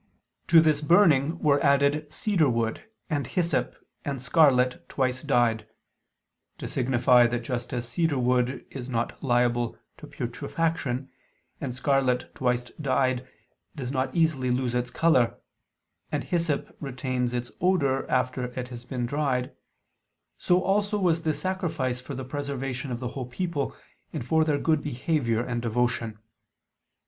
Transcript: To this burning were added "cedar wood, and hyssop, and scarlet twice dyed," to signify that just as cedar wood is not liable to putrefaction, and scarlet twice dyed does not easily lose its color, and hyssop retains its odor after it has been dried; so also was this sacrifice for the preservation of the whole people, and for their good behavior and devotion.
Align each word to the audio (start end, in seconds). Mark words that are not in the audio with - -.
To 0.47 0.61
this 0.61 0.81
burning 0.81 1.37
were 1.37 1.63
added 1.63 2.11
"cedar 2.11 2.49
wood, 2.49 2.83
and 3.07 3.27
hyssop, 3.27 3.75
and 4.03 4.19
scarlet 4.19 4.89
twice 4.89 5.21
dyed," 5.21 5.67
to 6.57 6.67
signify 6.67 7.27
that 7.27 7.43
just 7.43 7.71
as 7.71 7.87
cedar 7.87 8.17
wood 8.17 8.65
is 8.71 8.89
not 8.89 9.21
liable 9.23 9.77
to 9.99 10.07
putrefaction, 10.07 11.11
and 11.61 11.75
scarlet 11.75 12.33
twice 12.33 12.63
dyed 12.81 13.27
does 13.75 13.91
not 13.91 14.15
easily 14.15 14.49
lose 14.49 14.73
its 14.73 14.89
color, 14.89 15.37
and 16.11 16.23
hyssop 16.23 16.75
retains 16.79 17.35
its 17.35 17.51
odor 17.61 18.09
after 18.09 18.45
it 18.59 18.69
has 18.69 18.83
been 18.83 19.05
dried; 19.05 19.53
so 20.35 20.63
also 20.63 20.97
was 20.99 21.21
this 21.21 21.39
sacrifice 21.39 22.01
for 22.01 22.15
the 22.15 22.25
preservation 22.25 22.89
of 22.91 22.99
the 22.99 23.09
whole 23.09 23.27
people, 23.27 23.75
and 24.11 24.25
for 24.25 24.43
their 24.43 24.57
good 24.57 24.81
behavior 24.81 25.43
and 25.43 25.61
devotion. 25.61 26.17